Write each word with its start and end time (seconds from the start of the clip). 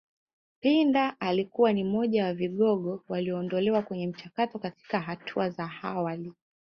Pinda 0.59 1.15
alikuwa 1.19 1.73
ni 1.73 1.83
mmoja 1.83 2.25
wa 2.25 2.33
vigogo 2.33 3.03
walioondolewa 3.09 3.81
kwenye 3.81 4.07
mchakato 4.07 4.59
katika 4.59 4.99
hatua 4.99 5.49
za 5.49 5.71
awali 5.83 6.33